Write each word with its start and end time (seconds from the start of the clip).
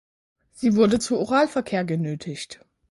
Sie 0.51 0.75
wurde 0.75 0.97
zu 0.97 1.19
Oralverkehr 1.19 1.85
genötigt. 1.85 2.65